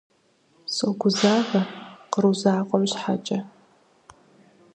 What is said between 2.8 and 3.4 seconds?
щхьэкӏэ.